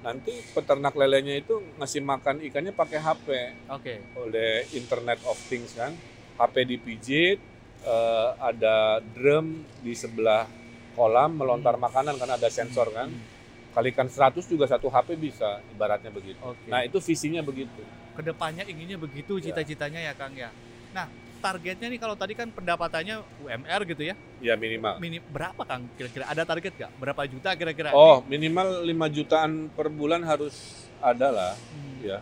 Nanti 0.00 0.32
peternak 0.56 0.96
lelenya 0.96 1.36
itu 1.36 1.60
ngasih 1.76 2.00
makan 2.00 2.40
ikannya 2.48 2.72
pakai 2.72 2.98
HP. 3.00 3.26
Oke. 3.68 3.82
Okay. 3.82 3.98
Oleh 4.16 4.64
Internet 4.76 5.20
of 5.28 5.36
Things 5.48 5.76
kan. 5.76 5.92
HP 6.40 6.64
dipijit, 6.64 7.38
uh, 7.84 8.32
ada 8.40 9.04
drum 9.12 9.60
di 9.84 9.92
sebelah 9.92 10.48
kolam 10.96 11.36
melontar 11.36 11.76
hmm. 11.76 11.84
makanan 11.84 12.14
karena 12.16 12.34
ada 12.40 12.48
sensor 12.48 12.88
kan. 12.92 13.08
Hmm. 13.12 13.38
Kalikan 13.70 14.10
100 14.10 14.50
juga 14.50 14.66
satu 14.66 14.90
HP 14.90 15.14
bisa, 15.14 15.62
ibaratnya 15.70 16.10
begitu. 16.10 16.42
Okay. 16.42 16.66
Nah, 16.66 16.82
itu 16.82 16.98
visinya 16.98 17.38
begitu. 17.38 17.78
Ke 18.18 18.22
depannya 18.26 18.66
inginnya 18.66 18.98
begitu 18.98 19.38
ya. 19.38 19.54
cita-citanya 19.54 20.10
ya 20.10 20.12
Kang 20.18 20.34
ya. 20.34 20.50
Nah, 20.90 21.06
targetnya 21.40 21.88
nih 21.88 22.00
kalau 22.00 22.14
tadi 22.14 22.36
kan 22.36 22.52
pendapatannya 22.52 23.24
UMR 23.40 23.80
gitu 23.88 24.02
ya? 24.04 24.14
Ya 24.44 24.54
minimal. 24.54 25.00
Minim, 25.00 25.24
berapa 25.32 25.58
Kang 25.64 25.88
kira-kira? 25.96 26.28
Ada 26.28 26.44
target 26.44 26.72
nggak? 26.76 26.92
Berapa 27.00 27.22
juta 27.26 27.50
kira-kira? 27.56 27.90
Oh 27.96 28.20
minimal 28.28 28.84
5 28.84 29.16
jutaan 29.16 29.72
per 29.72 29.88
bulan 29.88 30.20
harus 30.22 30.86
ada 31.00 31.32
lah 31.32 31.52
hmm. 31.56 31.96
ya. 32.04 32.18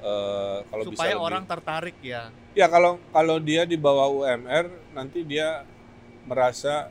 Uh, 0.00 0.60
kalau 0.68 0.84
supaya 0.92 1.14
bisa 1.14 1.22
orang 1.22 1.44
lebih. 1.44 1.52
tertarik 1.52 1.96
ya. 2.00 2.22
Ya 2.56 2.66
kalau 2.66 2.96
kalau 3.12 3.36
dia 3.36 3.68
di 3.68 3.76
bawah 3.76 4.08
UMR 4.24 4.72
nanti 4.96 5.20
dia 5.22 5.62
merasa 6.24 6.88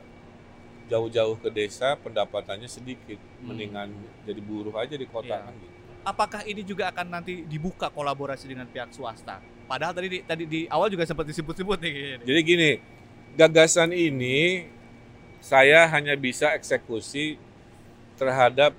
jauh-jauh 0.86 1.34
ke 1.42 1.50
desa 1.50 1.98
pendapatannya 1.98 2.70
sedikit, 2.70 3.18
hmm. 3.18 3.42
mendingan 3.42 3.90
jadi 4.22 4.38
buruh 4.38 4.74
aja 4.78 4.94
di 4.94 5.06
kota 5.10 5.34
ya. 5.34 5.42
kan 5.42 5.54
gitu. 5.58 5.74
Apakah 6.06 6.46
ini 6.46 6.62
juga 6.62 6.86
akan 6.94 7.18
nanti 7.18 7.42
dibuka 7.42 7.90
kolaborasi 7.90 8.46
dengan 8.46 8.70
pihak 8.70 8.94
swasta? 8.94 9.42
Padahal 9.66 9.92
tadi 9.92 10.08
di, 10.08 10.18
tadi 10.22 10.44
di 10.46 10.60
awal 10.70 10.86
juga 10.90 11.02
sempat 11.02 11.26
disebut-sebut 11.26 11.78
nih. 11.82 12.22
Jadi 12.22 12.40
gini, 12.46 12.70
gagasan 13.34 13.90
ini 13.90 14.66
saya 15.42 15.86
hanya 15.90 16.14
bisa 16.14 16.54
eksekusi 16.54 17.38
terhadap 18.14 18.72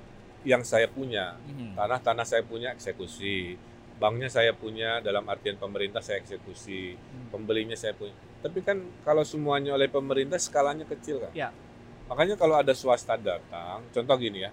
yang 0.48 0.64
saya 0.64 0.88
punya. 0.88 1.36
Hmm. 1.44 1.76
Tanah-tanah 1.76 2.24
saya 2.24 2.44
punya 2.48 2.72
eksekusi. 2.72 3.60
Banknya 3.98 4.30
saya 4.30 4.54
punya 4.54 5.02
dalam 5.04 5.28
artian 5.28 5.60
pemerintah 5.60 6.00
saya 6.00 6.24
eksekusi. 6.24 6.96
Hmm. 6.96 7.28
Pembelinya 7.36 7.76
saya 7.76 7.92
punya. 7.92 8.16
Tapi 8.40 8.64
kan 8.64 8.80
kalau 9.04 9.28
semuanya 9.28 9.76
oleh 9.76 9.92
pemerintah 9.92 10.40
skalanya 10.40 10.88
kecil 10.88 11.20
kan. 11.20 11.32
Ya. 11.36 11.52
Makanya 12.08 12.40
kalau 12.40 12.56
ada 12.56 12.72
swasta 12.72 13.20
datang, 13.20 13.84
contoh 13.92 14.16
gini 14.16 14.48
ya. 14.48 14.52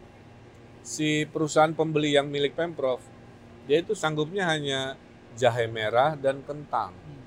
Si 0.82 1.22
perusahaan 1.30 1.70
pembeli 1.70 2.18
yang 2.18 2.26
milik 2.26 2.58
Pemprov, 2.58 2.98
dia 3.70 3.78
itu 3.78 3.94
sanggupnya 3.94 4.50
hanya 4.50 4.98
jahe 5.34 5.66
merah 5.66 6.14
dan 6.14 6.40
kentang. 6.42 6.94
Hmm. 6.94 7.22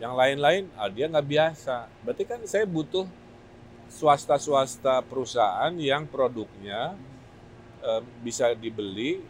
Yang 0.00 0.14
lain-lain, 0.16 0.62
ah, 0.74 0.90
dia 0.90 1.06
nggak 1.06 1.28
biasa. 1.28 1.76
Berarti 2.02 2.24
kan 2.26 2.40
saya 2.44 2.66
butuh 2.66 3.06
swasta-swasta 3.88 5.04
perusahaan 5.06 5.72
yang 5.76 6.08
produknya 6.08 6.96
hmm. 7.80 8.24
bisa 8.24 8.52
dibeli 8.56 9.22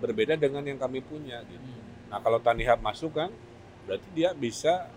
berbeda 0.00 0.36
dengan 0.36 0.64
yang 0.64 0.80
kami 0.80 1.02
punya. 1.02 1.42
Gitu. 1.44 1.60
Hmm. 1.60 1.82
Nah 2.12 2.18
kalau 2.22 2.38
Tanihub 2.40 2.80
masuk 2.80 3.12
kan, 3.16 3.30
berarti 3.84 4.08
dia 4.14 4.32
bisa 4.32 4.88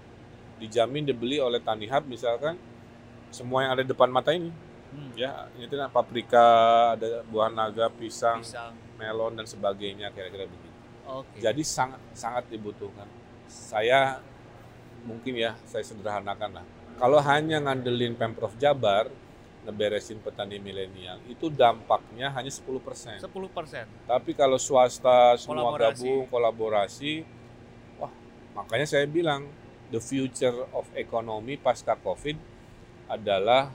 dijamin 0.60 1.08
dibeli 1.08 1.40
oleh 1.40 1.60
Tanihub 1.60 2.06
misalkan 2.06 2.60
semua 3.30 3.66
yang 3.66 3.72
ada 3.78 3.84
di 3.86 3.90
depan 3.90 4.10
mata 4.10 4.34
ini. 4.34 4.52
Hmm. 4.90 5.14
Ya, 5.14 5.46
itu 5.62 5.78
paprika, 5.94 6.50
ada 6.98 7.22
buah 7.30 7.54
naga, 7.54 7.94
pisang, 7.94 8.42
pisang, 8.42 8.74
melon 8.98 9.38
dan 9.38 9.46
sebagainya 9.46 10.10
kira-kira 10.10 10.50
begitu. 10.50 10.69
Okay. 11.06 11.40
Jadi 11.42 11.62
sangat 11.66 12.02
sangat 12.14 12.48
dibutuhkan. 12.50 13.08
Saya 13.50 14.22
mungkin 15.04 15.36
ya 15.40 15.56
saya 15.66 15.84
sederhanakan 15.86 16.62
lah. 16.62 16.66
Kalau 17.00 17.20
hanya 17.24 17.64
ngandelin 17.64 18.20
Pemprov 18.20 18.54
Jabar 18.60 19.08
ngeberesin 19.68 20.24
petani 20.24 20.56
milenial 20.58 21.20
itu 21.28 21.52
dampaknya 21.52 22.32
hanya 22.32 22.50
10%. 22.50 23.20
10%. 23.20 23.28
Tapi 24.08 24.32
kalau 24.32 24.56
swasta 24.56 25.36
semua 25.36 25.76
kolaborasi. 25.76 26.00
gabung 26.00 26.22
kolaborasi 26.32 27.14
wah 28.00 28.12
makanya 28.56 28.88
saya 28.88 29.06
bilang 29.06 29.52
the 29.92 30.00
future 30.00 30.66
of 30.72 30.88
economy 30.96 31.60
pasca 31.60 32.00
Covid 32.00 32.40
adalah 33.12 33.68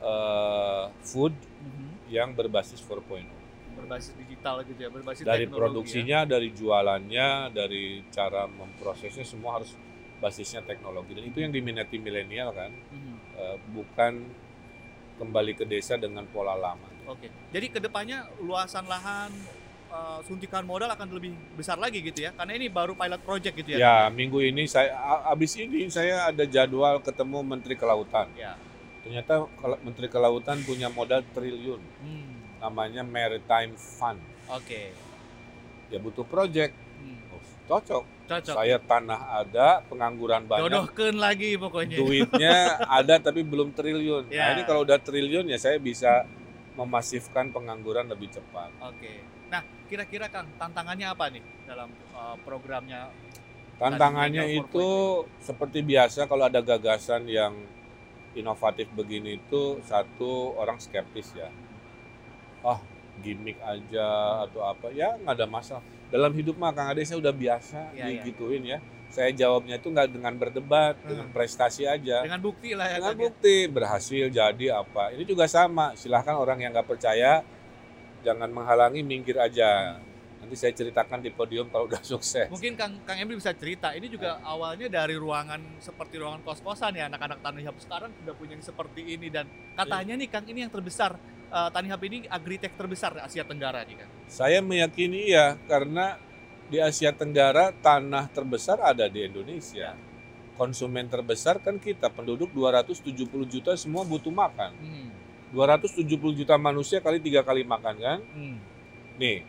uh, 0.00 0.88
food 1.04 1.36
mm 1.36 1.68
-hmm. 1.68 1.90
yang 2.08 2.32
berbasis 2.32 2.80
4.0 2.80 3.39
berbasis 3.80 4.12
digital 4.14 4.60
gitu 4.68 4.80
ya, 4.80 4.90
berbasis 4.92 5.24
dari 5.24 5.48
produksinya, 5.48 6.22
ya. 6.22 6.28
dari 6.28 6.48
jualannya, 6.52 7.28
dari 7.50 8.04
cara 8.12 8.44
memprosesnya 8.44 9.24
semua 9.24 9.60
harus 9.60 9.72
basisnya 10.20 10.60
teknologi 10.60 11.16
dan 11.16 11.24
itu 11.24 11.40
yang 11.40 11.48
diminati 11.48 11.96
milenial 11.96 12.52
kan, 12.52 12.68
hmm. 12.68 13.16
uh, 13.40 13.56
bukan 13.72 14.28
kembali 15.16 15.52
ke 15.56 15.64
desa 15.64 15.96
dengan 15.96 16.28
pola 16.28 16.52
lama. 16.52 16.88
Oke, 17.08 17.32
jadi 17.48 17.66
ke 17.72 17.80
depannya 17.80 18.28
luasan 18.44 18.84
lahan 18.84 19.32
uh, 19.88 20.20
suntikan 20.28 20.62
modal 20.62 20.92
akan 20.92 21.08
lebih 21.16 21.32
besar 21.56 21.80
lagi 21.80 22.04
gitu 22.04 22.28
ya, 22.28 22.36
karena 22.36 22.52
ini 22.60 22.68
baru 22.68 22.92
pilot 22.92 23.20
project 23.24 23.54
gitu 23.64 23.76
ya. 23.76 23.78
Ya, 23.80 23.96
minggu 24.12 24.44
ini 24.44 24.68
saya 24.68 24.92
abis 25.32 25.56
ini 25.56 25.88
saya 25.88 26.28
ada 26.28 26.44
jadwal 26.44 27.00
ketemu 27.00 27.40
Menteri 27.40 27.74
Kelautan. 27.74 28.28
Ya. 28.36 28.60
Ternyata 29.00 29.48
Menteri 29.80 30.12
Kelautan 30.12 30.60
punya 30.60 30.92
modal 30.92 31.24
triliun. 31.32 31.80
Hmm 32.04 32.29
namanya 32.60 33.02
Maritime 33.02 33.74
Fund. 33.74 34.20
Oke. 34.52 34.68
Okay. 34.68 34.86
Ya 35.88 35.98
butuh 35.98 36.22
project. 36.28 36.76
Hmm. 37.00 37.18
Oh, 37.32 37.42
cocok. 37.66 38.04
Cocok. 38.28 38.54
Saya 38.54 38.76
tanah 38.78 39.42
ada, 39.42 39.82
pengangguran 39.88 40.46
banyak. 40.46 40.70
Jodohkan 40.70 41.14
lagi 41.18 41.56
pokoknya. 41.56 41.96
Duitnya 41.98 42.56
ada 43.00 43.18
tapi 43.18 43.42
belum 43.42 43.72
triliun. 43.74 44.30
Yeah. 44.30 44.44
Nah 44.44 44.48
ya. 44.52 44.54
ini 44.54 44.62
kalau 44.68 44.86
udah 44.86 45.00
triliun 45.00 45.50
ya 45.50 45.58
saya 45.58 45.80
bisa 45.80 46.28
memasifkan 46.78 47.50
pengangguran 47.50 48.06
lebih 48.06 48.30
cepat. 48.30 48.70
Oke. 48.84 49.00
Okay. 49.00 49.16
Nah 49.50 49.66
kira-kira 49.90 50.30
Kang 50.30 50.46
tantangannya 50.60 51.10
apa 51.10 51.26
nih 51.32 51.42
dalam 51.66 51.90
uh, 52.14 52.38
programnya? 52.46 53.10
Tantangannya 53.80 54.60
itu 54.60 54.88
seperti 55.40 55.80
biasa 55.80 56.28
kalau 56.28 56.46
ada 56.46 56.60
gagasan 56.60 57.24
yang 57.26 57.56
inovatif 58.36 58.86
begini 58.94 59.40
itu 59.40 59.82
satu 59.82 60.54
orang 60.54 60.78
skeptis 60.78 61.34
ya 61.34 61.50
oh, 62.64 62.80
gimmick 63.20 63.58
aja 63.60 64.08
atau 64.48 64.64
apa. 64.64 64.92
Ya 64.92 65.16
nggak 65.20 65.34
ada 65.36 65.46
masalah. 65.46 65.84
Dalam 66.10 66.32
hidup 66.34 66.58
mah 66.58 66.74
kang 66.74 66.90
ade 66.90 67.06
saya 67.06 67.22
udah 67.22 67.30
biasa 67.30 67.94
ya, 67.94 68.06
digituin 68.10 68.66
ya. 68.66 68.78
ya 68.78 69.00
saya 69.10 69.34
jawabnya 69.34 69.76
itu 69.76 69.90
nggak 69.90 70.08
dengan 70.14 70.34
berdebat 70.38 70.94
hmm. 71.02 71.08
dengan 71.10 71.26
prestasi 71.34 71.84
aja. 71.84 72.22
Dengan 72.22 72.40
bukti 72.40 72.78
lah 72.78 72.86
ya 72.86 72.96
dengan 73.02 73.14
kan, 73.18 73.22
bukti 73.26 73.56
berhasil 73.66 74.24
jadi 74.30 74.66
apa. 74.70 75.10
Ini 75.12 75.26
juga 75.26 75.50
sama 75.50 75.98
silahkan 75.98 76.38
orang 76.38 76.62
yang 76.62 76.70
nggak 76.70 76.86
percaya 76.86 77.42
jangan 78.22 78.48
menghalangi 78.54 79.02
minggir 79.02 79.36
aja. 79.36 79.98
Nanti 80.40 80.56
saya 80.56 80.72
ceritakan 80.72 81.20
di 81.20 81.34
podium 81.34 81.68
kalau 81.68 81.84
udah 81.90 82.00
sukses. 82.06 82.46
Mungkin 82.48 82.78
kang 82.78 83.02
kang 83.02 83.18
Emil 83.18 83.42
bisa 83.42 83.50
cerita 83.52 83.90
ini 83.92 84.06
juga 84.06 84.38
hmm. 84.38 84.46
awalnya 84.46 84.86
dari 84.86 85.18
ruangan 85.18 85.58
seperti 85.82 86.22
ruangan 86.22 86.40
kos 86.46 86.62
kosan 86.62 86.94
ya 86.94 87.10
anak-anak 87.10 87.42
tanah 87.42 87.74
sekarang 87.82 88.14
sudah 88.22 88.34
punya 88.38 88.54
yang 88.54 88.64
seperti 88.64 89.18
ini. 89.18 89.26
Dan 89.28 89.50
katanya 89.74 90.14
iya. 90.14 90.22
nih 90.22 90.28
kang 90.30 90.46
ini 90.46 90.62
yang 90.62 90.72
terbesar 90.72 91.18
uh, 91.50 91.68
Tanihub 91.68 92.00
ini 92.06 92.24
agritech 92.30 92.72
terbesar 92.78 93.14
di 93.18 93.20
Asia 93.20 93.44
Tenggara 93.44 93.82
nih 93.84 94.00
kan? 94.00 94.08
Saya 94.30 94.62
meyakini 94.62 95.34
ya 95.34 95.58
karena 95.66 96.16
di 96.70 96.78
Asia 96.78 97.10
Tenggara 97.10 97.74
tanah 97.74 98.30
terbesar 98.30 98.78
ada 98.80 99.10
di 99.10 99.26
Indonesia. 99.26 99.98
Konsumen 100.54 101.10
terbesar 101.10 101.58
kan 101.58 101.80
kita 101.80 102.12
penduduk 102.12 102.52
270 102.52 103.26
juta 103.48 103.72
semua 103.74 104.06
butuh 104.06 104.32
makan. 104.32 104.72
Hmm. 104.78 105.08
270 105.50 106.06
juta 106.38 106.54
manusia 106.54 107.02
kali 107.02 107.18
tiga 107.18 107.42
kali 107.42 107.66
makan 107.66 107.94
kan? 107.98 108.18
Hmm. 108.32 108.56
Nih 109.18 109.42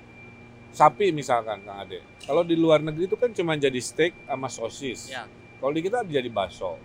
sapi 0.72 1.12
misalkan 1.12 1.62
Kang 1.62 1.84
Ade. 1.84 2.02
Kalau 2.24 2.42
di 2.48 2.56
luar 2.56 2.80
negeri 2.80 3.06
itu 3.12 3.20
kan 3.20 3.30
cuma 3.36 3.60
jadi 3.60 3.78
steak 3.78 4.16
sama 4.26 4.48
sosis. 4.48 5.12
Ya. 5.12 5.28
Kalau 5.60 5.72
di 5.76 5.84
kita 5.84 6.02
jadi 6.08 6.26
bakso, 6.32 6.80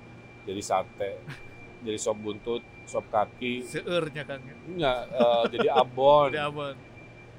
jadi 0.44 0.60
sate, 0.60 1.22
jadi 1.86 1.96
sop 1.96 2.20
buntut, 2.20 2.60
sop 2.86 3.06
kaki 3.10 3.66
seurnya 3.66 4.22
kan 4.22 4.38
ya 4.40 4.54
enggak 4.70 5.00
uh, 5.18 5.44
jadi 5.50 5.68
abon 5.74 6.30
jadi 6.30 6.46
abon 6.46 6.74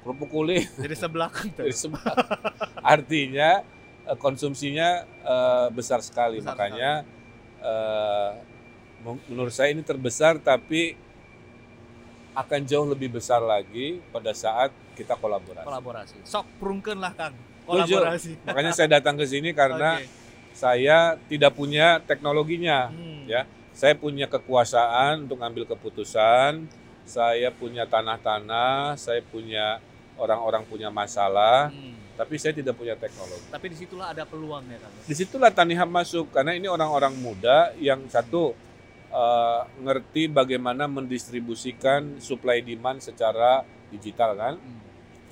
kerupuk 0.04 0.28
kulit 0.28 0.68
jadi 0.76 0.94
sebelah 0.94 1.28
kan 1.32 1.48
jadi 1.56 1.74
sebelah 1.74 2.16
artinya 2.84 3.64
uh, 4.06 4.16
konsumsinya 4.20 5.08
uh, 5.24 5.68
besar 5.72 6.04
sekali 6.04 6.44
besar 6.44 6.54
makanya 6.54 6.92
sekali. 7.02 7.16
Uh, 7.58 8.32
menurut 9.28 9.50
saya 9.50 9.72
ini 9.72 9.82
terbesar 9.82 10.38
tapi 10.38 10.94
akan 12.38 12.60
jauh 12.62 12.86
lebih 12.86 13.18
besar 13.18 13.42
lagi 13.42 13.98
pada 14.14 14.30
saat 14.30 14.70
kita 14.94 15.18
kolaborasi. 15.18 15.66
Kolaborasi. 15.66 16.16
Sok 16.22 16.46
prungken 16.62 17.02
lah 17.02 17.10
Kang. 17.18 17.34
Kolaborasi. 17.66 18.46
Makanya 18.46 18.72
saya 18.74 18.88
datang 19.00 19.18
ke 19.18 19.26
sini 19.26 19.50
karena 19.50 19.96
okay. 19.98 20.06
saya 20.54 21.18
tidak 21.26 21.58
punya 21.58 21.98
teknologinya, 22.06 22.94
hmm. 22.94 23.26
ya 23.26 23.42
saya 23.78 23.94
punya 23.94 24.26
kekuasaan 24.26 25.30
untuk 25.30 25.38
ngambil 25.38 25.70
keputusan, 25.70 26.66
saya 27.06 27.54
punya 27.54 27.86
tanah-tanah, 27.86 28.98
saya 28.98 29.22
punya 29.22 29.78
orang-orang 30.18 30.66
punya 30.66 30.90
masalah, 30.90 31.70
Hmm. 31.70 31.94
tapi 32.18 32.34
saya 32.42 32.50
tidak 32.50 32.74
punya 32.74 32.98
teknologi. 32.98 33.46
Tapi 33.46 33.66
di 33.70 33.76
situlah 33.78 34.10
ada 34.10 34.26
peluangnya 34.26 34.82
kan. 34.82 34.90
Di 35.06 35.14
situlah 35.14 35.54
Tanihub 35.54 35.86
masuk 35.86 36.34
karena 36.34 36.58
ini 36.58 36.66
orang-orang 36.66 37.14
muda 37.14 37.70
yang 37.78 38.02
satu 38.10 38.58
eh, 39.08 39.62
ngerti 39.80 40.28
bagaimana 40.28 40.84
mendistribusikan 40.84 42.20
supply 42.20 42.60
demand 42.60 43.00
secara 43.00 43.64
digital 43.88 44.36
kan. 44.36 44.54
Hmm. 44.60 44.80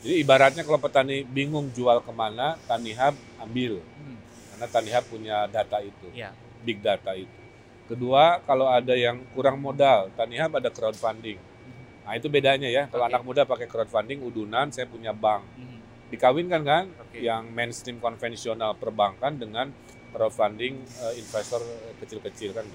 Jadi 0.00 0.22
ibaratnya 0.22 0.62
kalau 0.64 0.78
petani 0.78 1.26
bingung 1.26 1.68
jual 1.74 2.00
ke 2.00 2.08
mana, 2.08 2.56
Tanihub 2.64 3.12
ambil 3.36 3.82
Hmm. 3.82 4.16
karena 4.54 4.66
Tanihub 4.70 5.04
punya 5.10 5.36
data 5.50 5.82
itu, 5.82 6.08
Ya. 6.14 6.32
big 6.64 6.80
data 6.80 7.12
itu. 7.12 7.45
Kedua, 7.86 8.42
kalau 8.42 8.66
ada 8.66 8.98
yang 8.98 9.22
kurang 9.30 9.62
modal, 9.62 10.10
Tanihub 10.18 10.58
ada 10.58 10.70
crowdfunding. 10.74 11.38
Nah 12.02 12.12
itu 12.18 12.26
bedanya 12.26 12.66
ya. 12.66 12.90
Kalau 12.90 13.06
Oke. 13.06 13.10
anak 13.14 13.22
muda 13.22 13.42
pakai 13.46 13.70
crowdfunding, 13.70 14.22
udunan, 14.26 14.70
saya 14.74 14.90
punya 14.90 15.14
bank. 15.14 15.46
Hmm. 15.54 15.78
Dikawinkan 16.10 16.62
kan? 16.66 16.84
Oke. 17.02 17.22
Yang 17.22 17.42
mainstream 17.54 17.98
konvensional 18.02 18.74
perbankan 18.74 19.38
dengan 19.38 19.70
crowdfunding 20.10 20.82
eh, 20.82 21.14
investor 21.18 21.62
kecil-kecil 22.02 22.58
kan. 22.58 22.66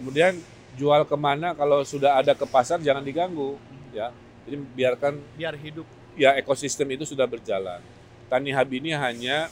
Kemudian 0.00 0.40
jual 0.74 1.04
ke 1.04 1.16
mana 1.20 1.52
kalau 1.52 1.84
sudah 1.84 2.18
ada 2.18 2.32
ke 2.32 2.48
pasar 2.48 2.80
jangan 2.80 3.04
diganggu 3.04 3.60
ya. 3.92 4.08
Jadi 4.44 4.56
biarkan 4.60 5.12
Biar 5.36 5.56
hidup. 5.56 5.84
ya 6.16 6.36
ekosistem 6.36 6.88
itu 6.96 7.04
sudah 7.08 7.24
berjalan. 7.28 7.80
Tanihub 8.28 8.68
ini 8.72 8.92
hanya 8.92 9.48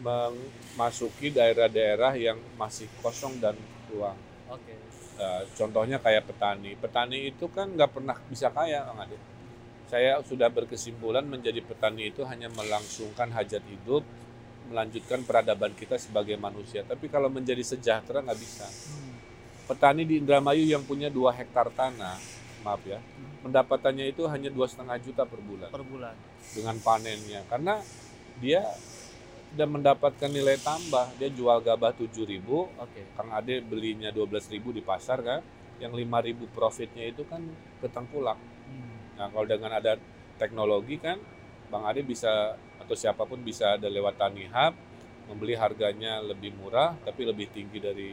memasuki 0.00 1.32
daerah-daerah 1.32 2.14
yang 2.16 2.38
masih 2.56 2.86
kosong 3.02 3.36
dan 3.40 3.56
ruang. 3.92 4.18
Oke. 4.48 4.74
Nah, 5.18 5.42
contohnya 5.56 5.98
kayak 5.98 6.30
petani. 6.30 6.78
Petani 6.78 7.18
itu 7.28 7.50
kan 7.50 7.68
nggak 7.74 7.90
pernah 7.90 8.16
bisa 8.30 8.48
kaya, 8.54 8.86
Kang 8.86 9.02
Ade. 9.02 9.18
Saya 9.88 10.20
sudah 10.22 10.52
berkesimpulan 10.52 11.24
menjadi 11.24 11.64
petani 11.64 12.12
itu 12.12 12.20
hanya 12.28 12.52
melangsungkan 12.52 13.32
hajat 13.32 13.64
hidup, 13.64 14.04
melanjutkan 14.68 15.24
peradaban 15.24 15.72
kita 15.72 15.96
sebagai 15.96 16.36
manusia. 16.36 16.84
Tapi 16.84 17.08
kalau 17.08 17.32
menjadi 17.32 17.64
sejahtera 17.64 18.20
nggak 18.20 18.40
bisa. 18.40 18.68
Hmm. 18.68 19.16
Petani 19.68 20.04
di 20.04 20.20
Indramayu 20.20 20.64
yang 20.64 20.84
punya 20.84 21.12
dua 21.12 21.32
hektar 21.36 21.68
tanah, 21.72 22.16
maaf 22.64 22.80
ya, 22.88 23.00
pendapatannya 23.44 24.08
itu 24.08 24.24
hanya 24.24 24.48
dua 24.48 24.64
setengah 24.64 24.96
juta 24.96 25.28
per 25.28 25.40
bulan 25.44 25.68
Per 25.68 25.84
bulan. 25.84 26.16
dengan 26.56 26.76
panennya, 26.80 27.44
karena 27.52 27.76
dia 28.40 28.64
sudah 29.52 29.68
mendapatkan 29.68 30.30
nilai 30.30 30.60
tambah. 30.60 31.08
Dia 31.16 31.32
jual 31.32 31.58
gabah 31.64 31.92
7.000, 31.96 32.68
Oke. 32.78 33.02
Kang 33.16 33.30
Ade 33.32 33.64
belinya 33.64 34.12
12.000 34.12 34.76
di 34.76 34.82
pasar 34.84 35.18
kan, 35.24 35.40
yang 35.80 35.92
5.000 35.94 36.48
profitnya 36.52 37.08
itu 37.08 37.24
kan 37.24 37.40
ketengkulak. 37.80 38.36
Hmm. 38.38 38.96
Nah 39.16 39.26
kalau 39.32 39.46
dengan 39.48 39.72
ada 39.72 39.96
teknologi 40.36 41.00
kan, 41.00 41.18
Bang 41.68 41.84
Ade 41.88 42.04
bisa 42.04 42.56
atau 42.78 42.94
siapa 42.96 43.24
pun 43.28 43.40
bisa 43.42 43.76
ada 43.76 43.88
lewat 43.88 44.16
Tanihub, 44.16 44.72
membeli 45.28 45.52
harganya 45.52 46.24
lebih 46.24 46.56
murah 46.56 46.96
tapi 47.04 47.28
lebih 47.28 47.52
tinggi 47.52 47.78
dari 47.80 48.08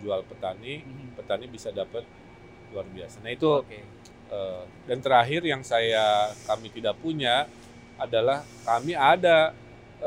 jual 0.00 0.22
petani, 0.26 0.80
Hmm. 0.80 1.12
petani 1.18 1.46
bisa 1.50 1.74
dapat 1.74 2.06
luar 2.70 2.86
biasa. 2.86 3.18
Nah 3.20 3.34
itu 3.34 3.50
Oke. 3.50 3.82
eh, 4.30 4.62
dan 4.86 4.98
terakhir 5.02 5.42
yang 5.42 5.66
saya 5.66 6.30
kami 6.46 6.70
tidak 6.70 6.94
punya 7.02 7.50
adalah 7.98 8.46
kami 8.62 8.94
ada 8.94 9.50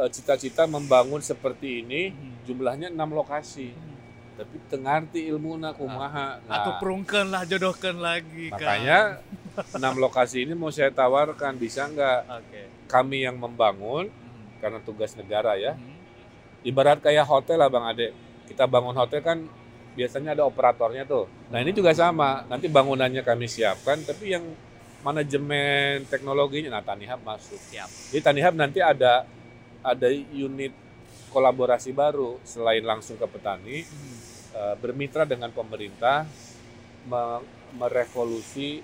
cita-cita 0.09 0.65
membangun 0.65 1.19
seperti 1.19 1.81
ini 1.81 2.09
Hmm. 2.09 2.33
jumlahnya 2.43 2.89
enam 2.89 3.09
lokasi 3.09 3.69
Hmm. 3.69 3.93
tapi 4.33 4.55
tengarti 4.65 5.25
ilmuna 5.25 5.71
kumaha 5.71 6.41
nah, 6.41 6.53
Atau 6.59 6.71
perungkan 6.79 7.29
lah, 7.29 7.45
jodohkan 7.45 7.95
lagi 7.95 8.49
kan. 8.49 8.57
makanya 8.57 8.99
enam 9.71 9.95
lokasi 9.97 10.43
ini 10.43 10.53
mau 10.53 10.67
saya 10.67 10.89
tawarkan 10.89 11.53
bisa 11.55 11.85
nggak 11.85 12.19
Oke. 12.41 12.61
kami 12.87 13.21
yang 13.21 13.37
membangun 13.37 14.09
Hmm. 14.09 14.43
karena 14.59 14.79
tugas 14.79 15.13
negara 15.13 15.53
ya 15.55 15.73
Hmm. 15.73 15.93
ibarat 16.63 16.97
kayak 16.97 17.23
hotel 17.23 17.57
lah 17.57 17.67
bang 17.67 17.85
Ade 17.85 18.07
kita 18.43 18.65
bangun 18.65 18.93
hotel 18.93 19.19
kan 19.19 19.37
biasanya 19.93 20.33
ada 20.33 20.43
operatornya 20.43 21.05
tuh 21.05 21.29
nah 21.47 21.61
ini 21.61 21.69
juga 21.69 21.93
sama 21.93 22.41
nanti 22.43 22.65
bangunannya 22.65 23.21
kami 23.21 23.45
siapkan 23.45 24.01
tapi 24.01 24.33
yang 24.33 24.41
manajemen 25.03 26.07
teknologinya 26.07 26.73
nah 26.73 26.83
Tanihub 26.83 27.21
masuk 27.21 27.59
Siap. 27.61 27.85
jadi 28.09 28.21
Tanihub 28.23 28.55
nanti 28.55 28.79
ada 28.79 29.27
ada 29.83 30.07
unit 30.31 30.71
kolaborasi 31.29 31.91
baru 31.91 32.39
selain 32.43 32.83
langsung 32.83 33.17
ke 33.19 33.27
petani 33.27 33.83
Hmm. 33.83 34.17
eh, 34.53 34.75
bermitra 34.79 35.23
dengan 35.25 35.49
pemerintah 35.51 36.25
me- 37.05 37.43
merevolusi 37.75 38.81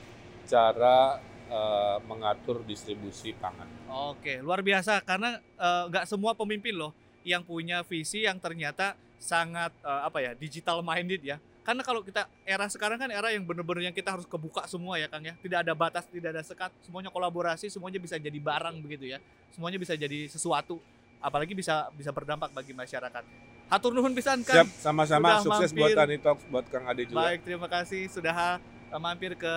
cara 0.50 1.18
eh, 1.50 1.98
mengatur 2.06 2.62
distribusi 2.66 3.34
pangan 3.34 3.70
Oke, 3.90 4.38
luar 4.46 4.62
biasa 4.62 5.02
karena 5.02 5.38
eh, 5.40 5.84
nggak 5.90 6.06
semua 6.06 6.38
pemimpin 6.38 6.78
loh 6.78 6.94
yang 7.26 7.42
punya 7.42 7.82
visi 7.86 8.26
yang 8.26 8.38
ternyata 8.38 8.94
sangat 9.18 9.74
eh, 9.82 10.02
apa 10.06 10.20
ya 10.22 10.32
digital 10.38 10.86
minded 10.86 11.22
ya. 11.26 11.38
Karena 11.64 11.86
kalau 11.86 12.02
kita 12.02 12.26
era 12.48 12.66
sekarang 12.66 12.98
kan 12.98 13.10
era 13.12 13.30
yang 13.30 13.46
bener-bener 13.46 13.92
yang 13.92 13.96
kita 13.96 14.16
harus 14.16 14.26
kebuka 14.26 14.66
semua 14.66 14.98
ya 14.98 15.06
Kang 15.06 15.22
ya. 15.22 15.38
Tidak 15.38 15.60
ada 15.62 15.74
batas, 15.78 16.08
tidak 16.10 16.34
ada 16.34 16.42
sekat, 16.42 16.72
semuanya 16.82 17.14
kolaborasi, 17.14 17.70
semuanya 17.70 18.02
bisa 18.02 18.18
jadi 18.18 18.40
barang 18.40 18.80
begitu 18.82 19.06
ya. 19.12 19.22
Semuanya 19.54 19.78
bisa 19.78 19.94
jadi 19.94 20.26
sesuatu, 20.32 20.82
apalagi 21.22 21.54
bisa 21.54 21.92
bisa 21.94 22.10
berdampak 22.10 22.50
bagi 22.56 22.74
masyarakat. 22.74 23.24
Hatur 23.70 23.94
nuhun 23.94 24.18
pisan 24.18 24.42
siap 24.42 24.66
Kang. 24.66 24.82
sama-sama 24.82 25.38
sudah 25.38 25.46
sukses 25.46 25.70
mampir. 25.70 25.82
buat 25.86 25.90
Tani 25.94 26.18
Talks 26.18 26.44
buat 26.50 26.66
Kang 26.74 26.90
Ade 26.90 27.06
juga 27.06 27.22
Baik, 27.22 27.46
terima 27.46 27.68
kasih 27.70 28.10
sudah 28.10 28.58
uh, 28.90 28.98
mampir 28.98 29.38
ke 29.38 29.54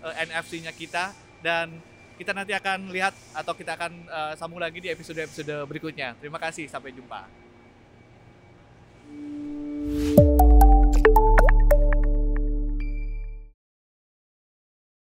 uh, 0.00 0.14
NFC-nya 0.24 0.72
kita 0.72 1.12
dan 1.44 1.68
kita 2.16 2.32
nanti 2.32 2.56
akan 2.56 2.88
lihat 2.88 3.12
atau 3.36 3.52
kita 3.52 3.76
akan 3.76 3.92
uh, 4.08 4.32
sambung 4.40 4.62
lagi 4.62 4.80
di 4.80 4.88
episode-episode 4.88 5.68
berikutnya. 5.68 6.16
Terima 6.16 6.40
kasih, 6.40 6.64
sampai 6.64 6.96
jumpa. 6.96 7.51